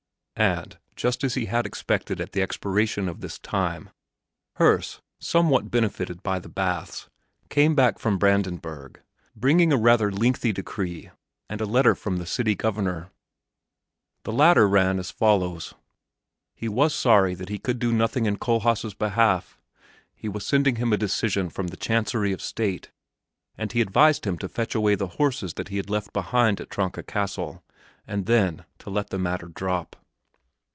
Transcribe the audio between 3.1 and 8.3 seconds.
this time, Herse, somewhat benefited by the baths, came back from